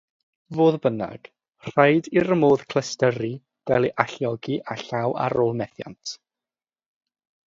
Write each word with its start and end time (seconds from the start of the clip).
Fodd 0.59 0.75
bynnag, 0.83 1.27
rhaid 1.65 2.07
i'r 2.21 2.33
modd 2.43 2.63
clystyru 2.73 3.29
gael 3.73 3.87
ei 3.89 3.95
alluogi 4.05 4.57
â 4.65 4.79
llaw 4.87 5.15
ar 5.27 5.37
ôl 5.45 5.53
methiant. 5.61 6.15